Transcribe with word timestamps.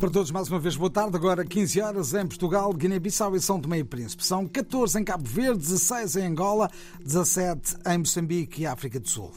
Para 0.00 0.08
todos, 0.08 0.30
mais 0.30 0.48
uma 0.48 0.58
vez, 0.58 0.76
boa 0.76 0.90
tarde. 0.90 1.14
Agora 1.14 1.44
15 1.44 1.80
horas 1.82 2.14
em 2.14 2.26
Portugal, 2.26 2.72
Guiné-Bissau 2.72 3.36
e 3.36 3.40
São 3.40 3.60
Tomé 3.60 3.80
e 3.80 3.84
Príncipe. 3.84 4.24
São 4.24 4.46
14 4.46 4.98
em 4.98 5.04
Cabo 5.04 5.28
Verde, 5.28 5.58
16 5.60 6.16
em 6.16 6.26
Angola, 6.26 6.70
17 7.04 7.76
em 7.86 7.98
Moçambique 7.98 8.62
e 8.62 8.66
África 8.66 8.98
do 8.98 9.06
Sul. 9.06 9.30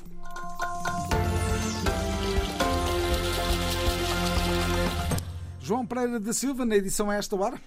João 5.60 5.86
Pereira 5.86 6.20
da 6.20 6.34
Silva, 6.34 6.66
na 6.66 6.76
edição 6.76 7.10
a 7.10 7.16
esta 7.16 7.36
hora. 7.36 7.58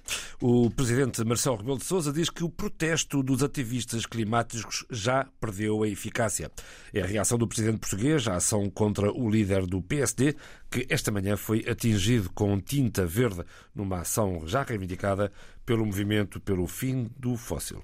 O 0.40 0.68
presidente 0.68 1.24
Marcelo 1.24 1.56
Rebelo 1.56 1.78
de 1.78 1.84
Sousa 1.84 2.12
diz 2.12 2.28
que 2.28 2.44
o 2.44 2.50
protesto 2.50 3.22
dos 3.22 3.42
ativistas 3.42 4.04
climáticos 4.04 4.84
já 4.90 5.26
perdeu 5.40 5.82
a 5.82 5.88
eficácia. 5.88 6.50
É 6.92 7.00
a 7.00 7.06
reação 7.06 7.38
do 7.38 7.48
presidente 7.48 7.78
português 7.78 8.28
à 8.28 8.34
ação 8.34 8.68
contra 8.68 9.10
o 9.10 9.30
líder 9.30 9.64
do 9.64 9.80
PSD, 9.80 10.36
que 10.70 10.86
esta 10.90 11.10
manhã 11.10 11.38
foi 11.38 11.64
atingido 11.66 12.28
com 12.34 12.60
tinta 12.60 13.06
verde 13.06 13.44
numa 13.74 14.00
ação 14.00 14.42
já 14.46 14.62
reivindicada 14.62 15.32
pelo 15.64 15.86
movimento 15.86 16.38
pelo 16.38 16.66
fim 16.66 17.10
do 17.16 17.34
fóssil. 17.34 17.82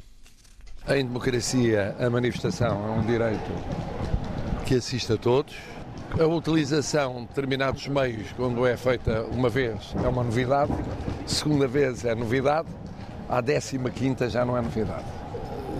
Em 0.88 1.06
democracia, 1.06 1.96
a 1.98 2.10
manifestação 2.10 2.86
é 2.86 2.90
um 2.90 3.06
direito 3.06 3.50
que 4.66 4.74
assiste 4.74 5.10
a 5.10 5.16
todos 5.16 5.54
a 6.20 6.26
utilização 6.26 7.22
de 7.22 7.28
determinados 7.28 7.86
meios, 7.88 8.30
quando 8.32 8.66
é 8.66 8.76
feita 8.76 9.22
uma 9.24 9.48
vez, 9.48 9.94
é 9.96 10.08
uma 10.08 10.22
novidade, 10.22 10.72
segunda 11.26 11.66
vez 11.66 12.04
é 12.04 12.14
novidade, 12.14 12.68
à 13.28 13.40
décima 13.40 13.90
quinta 13.90 14.28
já 14.28 14.44
não 14.44 14.56
é 14.56 14.60
novidade. 14.60 15.04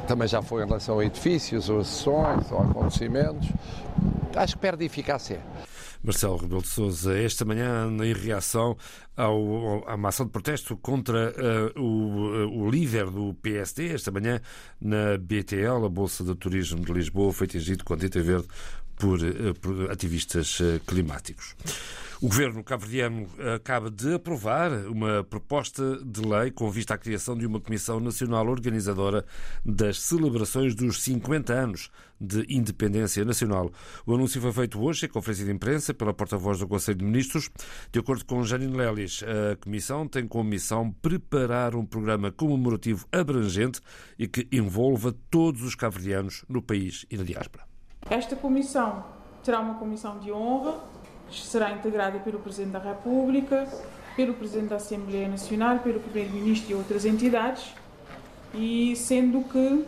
Também 0.07 0.27
já 0.27 0.43
foi 0.43 0.63
em 0.63 0.67
relação 0.67 0.99
a 0.99 1.05
edifícios, 1.05 1.69
ou 1.69 1.81
a 1.81 1.85
sessões, 1.85 2.51
ou 2.51 2.59
a 2.59 2.65
acontecimentos. 2.65 3.49
Acho 4.35 4.55
que 4.55 4.61
perde 4.61 4.85
eficácia. 4.85 5.41
Marcelo 6.03 6.37
Rebelo 6.37 6.63
de 6.63 6.69
Sousa, 6.69 7.17
esta 7.17 7.45
manhã, 7.45 7.89
em 8.03 8.13
reação 8.13 8.77
ao, 9.17 9.89
à 9.89 10.09
ação 10.09 10.27
de 10.27 10.33
protesto 10.33 10.77
contra 10.77 11.33
uh, 11.77 11.81
o, 11.81 12.65
o, 12.65 12.71
líder 12.71 13.09
do 13.09 13.35
PSD, 13.35 13.95
esta 13.95 14.11
manhã, 14.11 14.41
na 14.81 15.17
BTL, 15.17 15.87
a 15.87 15.89
Bolsa 15.89 16.25
de 16.25 16.35
Turismo 16.35 16.85
de 16.85 16.93
Lisboa, 16.93 17.33
foi 17.33 17.47
atingido 17.47 17.85
com 17.85 17.97
tinta 17.97 18.21
verde 18.21 18.49
por, 19.03 19.19
uh, 19.19 19.53
por 19.61 19.91
ativistas 19.91 20.61
uh, 20.61 20.79
climáticos. 20.87 21.57
O 22.21 22.29
governo 22.29 22.63
cabo-verdiano 22.63 23.29
acaba 23.53 23.91
de 23.91 24.15
aprovar 24.15 24.71
uma 24.87 25.25
proposta 25.25 25.99
de 26.05 26.21
lei 26.21 26.53
com 26.53 26.71
vista 26.71 26.95
à 26.95 26.97
criação 26.97 27.37
de 27.37 27.45
uma 27.45 27.59
Comissão 27.59 27.99
Nacional 27.99 28.47
Organizadora 28.47 29.27
das 29.65 29.99
celebrações 29.99 30.73
dos 30.77 31.03
50 31.03 31.53
anos 31.53 31.91
de 32.21 32.47
independência 32.49 33.25
nacional. 33.25 33.73
O 34.07 34.15
anúncio 34.15 34.41
foi 34.41 34.53
feito 34.53 34.81
hoje 34.81 35.07
em 35.07 35.09
conferência 35.09 35.45
de 35.45 35.51
imprensa 35.51 35.93
pela 35.93 36.15
porta-voz 36.15 36.61
do 36.61 36.69
Conselho 36.69 36.99
de 36.99 37.05
Ministros. 37.05 37.51
De 37.91 37.99
acordo 37.99 38.25
com 38.25 38.45
Janine 38.45 38.77
Lelis, 38.77 39.25
a 39.25 39.57
Comissão 39.57 40.07
tem 40.07 40.25
como 40.29 40.49
missão 40.49 40.93
preparar 40.93 41.75
um 41.75 41.85
programa 41.85 42.31
comemorativo 42.31 43.05
abrangente 43.11 43.81
e 44.17 44.29
que 44.29 44.47
envolva 44.53 45.13
todos 45.29 45.65
os 45.65 45.75
cabo-verdianos 45.75 46.45
no 46.49 46.63
país 46.63 47.05
e 47.11 47.17
na 47.17 47.25
diáspora. 47.25 47.72
Esta 48.11 48.37
comissão 48.37 49.05
terá 49.43 49.61
uma 49.61 49.75
comissão 49.75 50.19
de 50.19 50.31
honra 50.31 50.93
será 51.41 51.71
integrada 51.73 52.19
pelo 52.19 52.39
Presidente 52.39 52.73
da 52.73 52.79
República, 52.79 53.67
pelo 54.15 54.35
Presidente 54.35 54.69
da 54.69 54.77
Assembleia 54.77 55.29
Nacional, 55.29 55.79
pelo 55.79 56.01
Primeiro-Ministro 56.01 56.73
e 56.73 56.75
outras 56.75 57.05
entidades, 57.05 57.73
e 58.55 58.95
sendo 58.97 59.43
que 59.45 59.87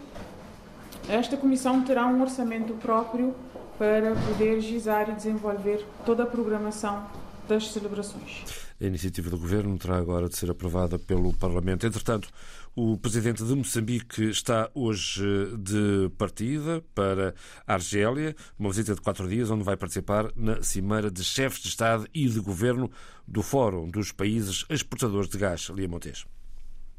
esta 1.08 1.36
comissão 1.36 1.82
terá 1.82 2.06
um 2.06 2.22
orçamento 2.22 2.72
próprio 2.74 3.34
para 3.78 4.14
poder 4.14 4.60
gizar 4.60 5.10
e 5.10 5.12
desenvolver 5.12 5.84
toda 6.06 6.22
a 6.22 6.26
programação 6.26 7.04
das 7.46 7.70
celebrações. 7.70 8.63
A 8.84 8.86
iniciativa 8.86 9.30
do 9.30 9.38
Governo 9.38 9.78
terá 9.78 9.96
agora 9.96 10.28
de 10.28 10.36
ser 10.36 10.50
aprovada 10.50 10.98
pelo 10.98 11.32
Parlamento. 11.32 11.86
Entretanto, 11.86 12.28
o 12.76 12.98
presidente 12.98 13.42
de 13.42 13.54
Moçambique 13.54 14.24
está 14.24 14.70
hoje 14.74 15.24
de 15.58 16.10
partida 16.18 16.84
para 16.94 17.34
Argélia, 17.66 18.36
uma 18.58 18.68
visita 18.68 18.94
de 18.94 19.00
quatro 19.00 19.26
dias, 19.26 19.50
onde 19.50 19.64
vai 19.64 19.74
participar 19.74 20.30
na 20.36 20.62
Cimeira 20.62 21.10
de 21.10 21.24
Chefes 21.24 21.62
de 21.62 21.68
Estado 21.68 22.06
e 22.12 22.28
de 22.28 22.40
Governo 22.40 22.90
do 23.26 23.42
Fórum 23.42 23.88
dos 23.88 24.12
Países 24.12 24.66
Exportadores 24.68 25.30
de 25.30 25.38
Gás, 25.38 25.70
Lia 25.70 25.88
Montes. 25.88 26.26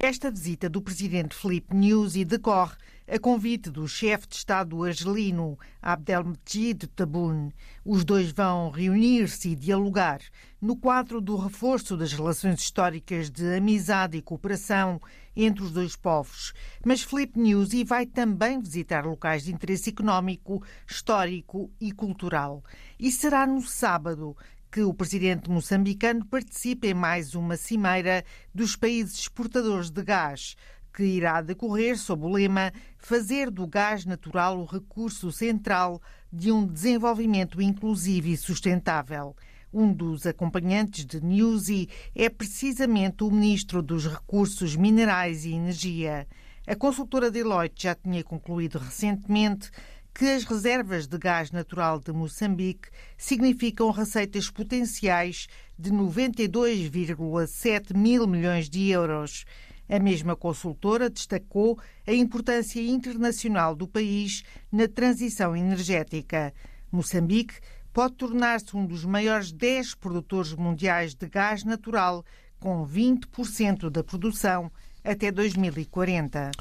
Esta 0.06 0.30
visita 0.30 0.70
do 0.70 0.84
presidente 0.84 1.34
Filipe 1.36 1.76
Nyusi 1.76 2.24
decorre 2.24 2.76
a 3.08 3.18
convite 3.18 3.72
do 3.72 3.88
chefe 3.88 4.28
de 4.28 4.36
Estado 4.36 4.84
argelino 4.84 5.58
Abdelmejid 5.82 6.86
Tabboune. 6.96 7.52
Os 7.84 8.06
dois 8.06 8.32
vão 8.32 8.70
reunir-se 8.70 9.50
e 9.50 9.56
dialogar 9.56 10.20
no 10.62 10.76
quadro 10.76 11.20
do 11.20 11.36
reforço 11.36 11.98
das 11.98 12.14
relações 12.14 12.60
históricas 12.60 13.32
de 13.32 13.56
amizade 13.56 14.16
e 14.16 14.22
cooperação 14.22 15.02
entre 15.36 15.64
os 15.64 15.72
dois 15.72 15.96
povos. 15.96 16.54
Mas 16.86 17.02
Felipe 17.02 17.40
Nyusi 17.40 17.84
vai 17.84 18.06
também 18.06 18.60
visitar 18.60 19.08
locais 19.08 19.46
de 19.46 19.54
interesse 19.54 19.90
económico, 19.90 20.64
histórico 20.88 21.72
e 21.82 21.92
cultural. 21.92 22.64
E 23.00 23.12
será 23.12 23.48
no 23.48 23.62
sábado 23.64 24.38
que 24.76 24.82
o 24.82 24.94
presidente 24.94 25.50
moçambicano 25.50 26.26
participe 26.26 26.90
em 26.90 26.94
mais 26.94 27.34
uma 27.34 27.56
cimeira 27.56 28.26
dos 28.54 28.76
países 28.76 29.20
exportadores 29.20 29.90
de 29.90 30.04
gás, 30.04 30.58
que 30.94 31.02
irá 31.02 31.42
decorrer 31.42 31.98
sob 31.98 32.26
o 32.26 32.30
lema 32.30 32.74
Fazer 32.98 33.50
do 33.50 33.66
gás 33.66 34.06
natural 34.06 34.60
o 34.60 34.66
recurso 34.66 35.32
central 35.32 36.02
de 36.30 36.52
um 36.52 36.68
desenvolvimento 36.68 37.62
inclusivo 37.62 38.28
e 38.28 38.36
sustentável. 38.36 39.34
Um 39.72 39.94
dos 39.94 40.28
acompanhantes 40.28 41.06
de 41.06 41.24
Newsy 41.24 41.88
é 42.14 42.28
precisamente 42.28 43.24
o 43.24 43.32
Ministro 43.32 43.82
dos 43.82 44.06
Recursos 44.06 44.76
Minerais 44.76 45.46
e 45.46 45.54
Energia. 45.54 46.28
A 46.68 46.76
consultora 46.76 47.32
Deloitte 47.32 47.84
já 47.84 47.96
tinha 47.96 48.26
concluído 48.26 48.78
recentemente 48.78 49.72
que 50.16 50.26
as 50.30 50.46
reservas 50.46 51.08
de 51.08 51.18
gás 51.18 51.52
natural 51.52 52.00
de 52.00 52.14
Moçambique 52.14 52.88
significam 53.18 53.92
receitas 53.92 54.50
potenciais 54.50 55.48
de 55.78 55.92
92,7 55.92 57.94
mil 57.94 58.26
milhões 58.26 58.70
de 58.70 58.92
euros. 58.92 59.44
A 59.90 60.00
mesma 60.00 60.34
consultora 60.34 61.10
destacou 61.10 61.78
a 62.08 62.14
importância 62.14 62.80
internacional 62.80 63.76
do 63.76 63.90
país 63.90 64.44
na 64.72 64.88
transição 64.88 65.54
energética. 65.54 66.54
Moçambique 66.90 67.56
pode 67.92 68.16
tornar-se 68.16 68.74
um 68.74 68.86
dos 68.86 69.04
maiores 69.04 69.52
10 69.52 69.96
produtores 69.96 70.54
mundiais 70.54 71.14
de 71.14 71.28
gás 71.28 71.66
natural, 71.66 72.24
com 72.58 72.88
20% 72.88 73.90
da 73.90 74.02
produção 74.02 74.72
até 75.04 75.30
2040. 75.30 76.52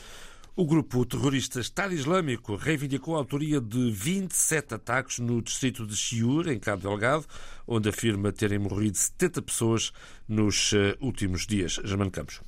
O 0.56 0.64
grupo 0.64 1.04
terrorista 1.04 1.58
Estado 1.58 1.94
Islâmico 1.94 2.54
reivindicou 2.54 3.16
a 3.16 3.18
autoria 3.18 3.60
de 3.60 3.90
27 3.90 4.74
ataques 4.74 5.18
no 5.18 5.42
distrito 5.42 5.84
de 5.84 5.96
Chiur, 5.96 6.46
em 6.46 6.60
Cabo 6.60 6.80
Delgado, 6.80 7.26
onde 7.66 7.88
afirma 7.88 8.30
terem 8.30 8.60
morrido 8.60 8.96
70 8.96 9.42
pessoas 9.42 9.90
nos 10.28 10.72
eh, 10.72 10.96
últimos 11.00 11.44
dias. 11.44 11.80
Germano 11.84 12.08
Campos. 12.12 12.40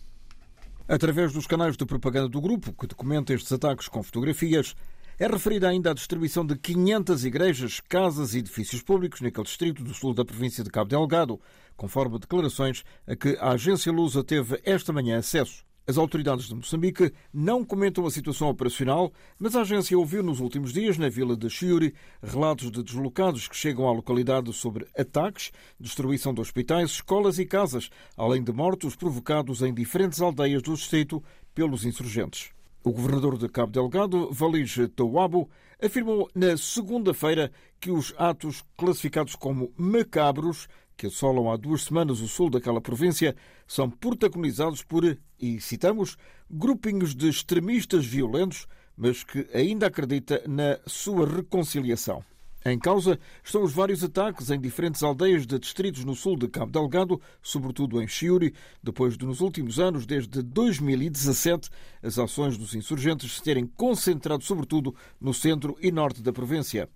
Através 0.87 1.33
dos 1.33 1.49
canais 1.49 1.77
de 1.77 1.85
propaganda 1.85 2.29
do 2.29 2.41
grupo, 2.41 2.73
que 2.73 2.87
documenta 2.87 3.35
estes 3.35 3.51
ataques 3.51 3.89
com 3.89 4.05
fotografias, 4.05 4.77
é 5.19 5.27
referida 5.27 5.69
ainda 5.69 5.91
a 5.91 5.95
distribuição 5.95 6.47
de 6.47 6.55
500 6.55 7.25
igrejas, 7.25 7.81
casas 7.81 8.35
e 8.35 8.39
edifícios 8.39 8.83
públicos 8.83 9.21
naquele 9.21 9.47
distrito 9.47 9.83
do 9.83 9.93
sul 9.93 10.15
da 10.15 10.25
província 10.25 10.63
de 10.63 10.71
Cabo 10.71 10.89
Delgado, 10.89 11.41
conforme 11.77 12.21
declarações 12.21 12.85
a 13.05 13.17
que 13.17 13.37
a 13.41 13.51
agência 13.51 13.91
Lusa 13.91 14.23
teve 14.23 14.61
esta 14.65 14.93
manhã 14.93 15.19
acesso. 15.19 15.67
As 15.89 15.97
autoridades 15.97 16.47
de 16.49 16.55
Moçambique 16.55 17.13
não 17.33 17.65
comentam 17.65 18.05
a 18.05 18.11
situação 18.11 18.49
operacional, 18.49 19.13
mas 19.39 19.55
a 19.55 19.61
agência 19.61 19.97
ouviu 19.97 20.21
nos 20.21 20.41
últimos 20.41 20.73
dias, 20.73 20.99
na 20.99 21.09
vila 21.09 21.37
de 21.37 21.49
Chiuri, 21.49 21.95
relatos 22.21 22.73
de 22.73 22.83
deslocados 22.83 23.47
que 23.47 23.55
chegam 23.55 23.89
à 23.89 23.93
localidade 23.93 24.53
sobre 24.53 24.85
ataques, 24.99 25.53
destruição 25.79 26.35
de 26.35 26.41
hospitais, 26.41 26.91
escolas 26.91 27.39
e 27.39 27.47
casas, 27.47 27.89
além 28.17 28.43
de 28.43 28.53
mortos 28.53 28.97
provocados 28.97 29.63
em 29.63 29.73
diferentes 29.73 30.21
aldeias 30.21 30.61
do 30.61 30.75
distrito 30.75 31.23
pelos 31.55 31.85
insurgentes. 31.85 32.51
O 32.83 32.91
governador 32.91 33.39
de 33.39 33.49
Cabo 33.49 33.71
Delgado, 33.71 34.33
Valige 34.33 34.89
Tawabo, 34.89 35.49
afirmou 35.81 36.29
na 36.35 36.57
segunda-feira 36.57 37.53
que 37.79 37.93
os 37.93 38.13
atos 38.19 38.65
classificados 38.77 39.37
como 39.37 39.73
macabros, 39.77 40.67
que 40.97 41.07
assolam 41.09 41.51
há 41.51 41.57
duas 41.57 41.83
semanas 41.83 42.21
o 42.21 42.29
sul 42.29 42.49
daquela 42.51 42.81
província, 42.81 43.37
são 43.67 43.91
protagonizados 43.91 44.83
por, 44.83 45.05
e 45.39 45.61
citamos, 45.61 46.17
grupinhos 46.51 47.15
de 47.15 47.29
extremistas 47.29 48.07
violentos, 48.07 48.67
mas 48.97 49.23
que 49.23 49.47
ainda 49.53 49.87
acredita 49.87 50.43
na 50.47 50.79
sua 50.87 51.27
reconciliação. 51.27 52.25
Em 52.65 52.79
causa 52.81 53.17
estão 53.45 53.63
os 53.63 53.73
vários 53.73 54.03
ataques 54.03 54.51
em 54.51 54.61
diferentes 54.61 55.01
aldeias 55.05 55.47
de 55.47 55.57
distritos 55.57 56.05
no 56.05 56.17
sul 56.17 56.37
de 56.37 56.49
Cabo 56.49 56.73
Delgado, 56.73 57.21
sobretudo 57.41 58.03
em 58.03 58.09
Chiuri, 58.09 58.53
depois 58.83 59.17
de, 59.17 59.25
nos 59.25 59.41
últimos 59.41 59.79
anos, 59.79 60.05
desde 60.05 60.43
2017, 60.43 61.71
as 62.03 62.19
ações 62.19 62.59
dos 62.59 62.75
insurgentes 62.75 63.37
se 63.37 63.43
terem 63.43 63.67
concentrado 63.67 64.43
sobretudo 64.43 64.93
no 65.21 65.33
centro 65.33 65.77
e 65.81 65.93
norte 65.93 66.21
da 66.21 66.33
província. 66.33 66.89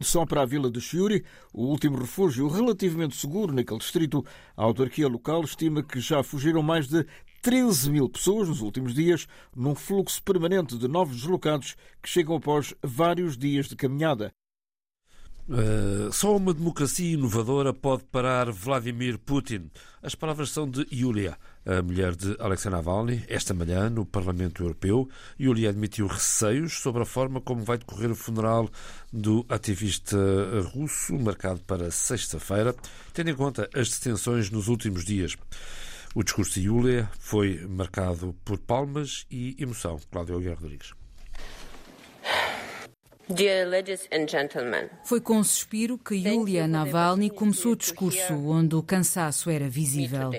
Só 0.00 0.26
para 0.26 0.42
a 0.42 0.46
vila 0.46 0.70
de 0.70 0.80
Chiuri, 0.80 1.24
o 1.52 1.66
último 1.66 1.96
refúgio 1.96 2.48
relativamente 2.48 3.16
seguro 3.16 3.52
naquele 3.52 3.78
distrito, 3.78 4.24
a 4.56 4.64
autarquia 4.64 5.08
local 5.08 5.42
estima 5.42 5.82
que 5.82 6.00
já 6.00 6.22
fugiram 6.22 6.62
mais 6.62 6.88
de 6.88 7.06
13 7.42 7.90
mil 7.90 8.08
pessoas 8.08 8.48
nos 8.48 8.60
últimos 8.60 8.94
dias, 8.94 9.26
num 9.54 9.74
fluxo 9.74 10.22
permanente 10.22 10.76
de 10.76 10.88
novos 10.88 11.16
deslocados 11.16 11.76
que 12.02 12.08
chegam 12.08 12.36
após 12.36 12.74
vários 12.82 13.36
dias 13.36 13.68
de 13.68 13.76
caminhada. 13.76 14.32
Uh, 15.46 16.10
só 16.10 16.34
uma 16.34 16.54
democracia 16.54 17.12
inovadora 17.12 17.70
pode 17.74 18.02
parar 18.04 18.50
Vladimir 18.50 19.18
Putin. 19.18 19.70
As 20.02 20.14
palavras 20.14 20.48
são 20.50 20.68
de 20.68 20.86
Yulia, 20.90 21.36
a 21.66 21.82
mulher 21.82 22.16
de 22.16 22.34
Alexei 22.40 22.70
Navalny, 22.70 23.22
esta 23.28 23.52
manhã 23.52 23.90
no 23.90 24.06
Parlamento 24.06 24.62
Europeu. 24.62 25.06
Yulia 25.38 25.68
admitiu 25.68 26.06
receios 26.06 26.80
sobre 26.80 27.02
a 27.02 27.06
forma 27.06 27.42
como 27.42 27.62
vai 27.62 27.76
decorrer 27.76 28.10
o 28.10 28.16
funeral 28.16 28.70
do 29.12 29.44
ativista 29.48 30.16
russo, 30.72 31.18
marcado 31.18 31.60
para 31.60 31.90
sexta-feira, 31.90 32.74
tendo 33.12 33.28
em 33.28 33.34
conta 33.34 33.68
as 33.74 33.90
detenções 33.90 34.50
nos 34.50 34.68
últimos 34.68 35.04
dias. 35.04 35.36
O 36.14 36.22
discurso 36.22 36.58
de 36.58 36.68
Yulia 36.68 37.10
foi 37.18 37.66
marcado 37.66 38.34
por 38.44 38.56
palmas 38.56 39.26
e 39.30 39.54
emoção. 39.58 40.00
Cláudio 40.10 40.40
Guerra 40.40 40.56
Rodrigues. 40.60 41.03
Foi 45.04 45.20
com 45.20 45.42
suspiro 45.42 45.98
que 45.98 46.14
Yulia 46.14 46.66
Navalny 46.66 47.30
começou 47.30 47.72
o 47.72 47.76
discurso, 47.76 48.34
onde 48.34 48.74
o 48.74 48.82
cansaço 48.82 49.48
era 49.50 49.68
visível. 49.68 50.30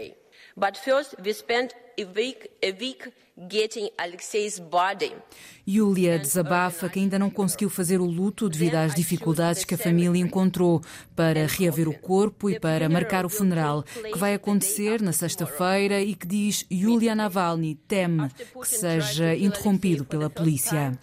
Yulia 5.67 6.17
desabafa 6.17 6.87
que 6.87 6.99
ainda 6.99 7.19
não 7.19 7.29
conseguiu 7.29 7.69
fazer 7.69 7.99
o 7.99 8.05
luto 8.05 8.47
devido 8.47 8.75
às 8.75 8.95
dificuldades 8.95 9.65
que 9.65 9.75
a 9.75 9.77
família 9.77 10.21
encontrou 10.21 10.81
para 11.15 11.45
reaver 11.45 11.89
o 11.89 11.97
corpo 11.99 12.49
e 12.49 12.57
para 12.59 12.87
marcar 12.87 13.25
o 13.25 13.29
funeral, 13.29 13.83
que 13.83 14.17
vai 14.17 14.33
acontecer 14.33 15.01
na 15.01 15.11
sexta-feira 15.11 15.99
e 16.01 16.15
que 16.15 16.25
diz 16.25 16.65
Yulia 16.71 17.15
Navalny 17.15 17.75
teme 17.75 18.29
que 18.29 18.67
seja 18.67 19.35
interrompido 19.35 20.05
pela 20.05 20.29
polícia. 20.29 20.97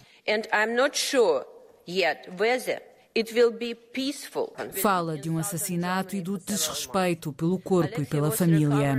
Fala 4.81 5.15
de 5.15 5.29
um 5.29 5.37
assassinato 5.37 6.15
e 6.15 6.21
do 6.21 6.39
desrespeito 6.39 7.31
pelo 7.31 7.59
corpo 7.59 8.01
e 8.01 8.05
pela 8.05 8.31
família. 8.31 8.97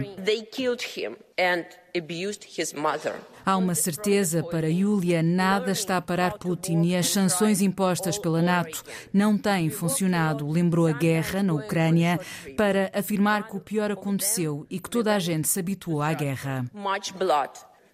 Há 3.45 3.57
uma 3.57 3.75
certeza 3.75 4.43
para 4.45 4.71
Yulia: 4.71 5.21
nada 5.21 5.73
está 5.73 5.97
a 5.97 6.01
parar 6.01 6.39
Putin 6.39 6.83
e 6.83 6.97
as 6.97 7.09
sanções 7.09 7.61
impostas 7.61 8.17
pela 8.17 8.41
NATO 8.41 8.85
não 9.13 9.37
têm 9.37 9.69
funcionado. 9.69 10.49
Lembrou 10.49 10.87
a 10.87 10.93
guerra 10.93 11.43
na 11.43 11.53
Ucrânia 11.53 12.21
para 12.57 12.93
afirmar 12.95 13.49
que 13.49 13.57
o 13.57 13.61
pior 13.61 13.91
aconteceu 13.91 14.65
e 14.71 14.79
que 14.79 14.89
toda 14.89 15.13
a 15.13 15.19
gente 15.19 15.49
se 15.49 15.59
habituou 15.59 16.01
à 16.01 16.13
guerra. 16.13 16.65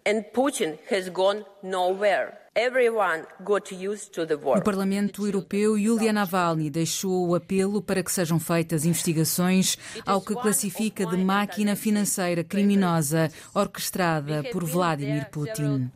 And 0.06 0.22
Putin 0.32 0.78
has 0.90 1.08
gone 1.10 1.44
nowhere. 1.62 2.32
No 4.56 4.62
Parlamento 4.64 5.24
Europeu, 5.24 5.78
Yulia 5.78 6.12
Navalny 6.12 6.68
deixou 6.68 7.28
o 7.28 7.34
apelo 7.36 7.80
para 7.80 8.02
que 8.02 8.10
sejam 8.10 8.40
feitas 8.40 8.84
investigações 8.84 9.78
ao 10.04 10.20
que 10.20 10.34
classifica 10.34 11.06
de 11.06 11.16
máquina 11.16 11.76
financeira 11.76 12.42
criminosa 12.42 13.30
orquestrada 13.54 14.42
por 14.50 14.64
Vladimir 14.64 15.30
Putin. 15.30 15.92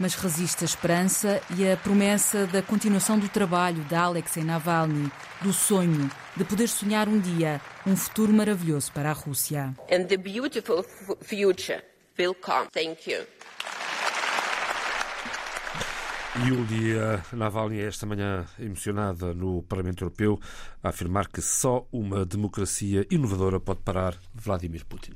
Mas 0.00 0.14
resiste 0.16 0.64
a 0.64 0.66
esperança 0.66 1.40
e 1.56 1.70
a 1.70 1.76
promessa 1.76 2.48
da 2.48 2.60
continuação 2.60 3.16
do 3.16 3.28
trabalho 3.28 3.84
de 3.84 3.94
Alexei 3.94 4.42
Navalny, 4.42 5.08
do 5.40 5.52
sonho 5.52 6.10
de 6.36 6.44
poder 6.44 6.66
sonhar 6.66 7.08
um 7.08 7.20
dia 7.20 7.60
um 7.86 7.94
futuro 7.94 8.32
maravilhoso 8.32 8.90
para 8.90 9.10
a 9.10 9.12
Rússia. 9.12 9.72
And 9.88 10.06
the 10.06 10.16
beautiful 10.16 10.82
future 11.22 11.93
will 12.16 12.34
come. 12.34 12.68
Thank 12.72 13.06
you. 13.06 13.26
Yulia 16.46 17.22
Navalny, 17.32 17.78
esta 17.80 18.06
manhã 18.06 18.44
emocionada 18.58 19.32
no 19.32 19.62
Parlamento 19.62 20.02
Europeu, 20.04 20.40
a 20.82 20.88
afirmar 20.88 21.28
que 21.28 21.40
só 21.40 21.86
uma 21.92 22.24
democracia 22.26 23.06
inovadora 23.08 23.60
pode 23.60 23.82
parar 23.82 24.18
Vladimir 24.34 24.84
Putin. 24.84 25.12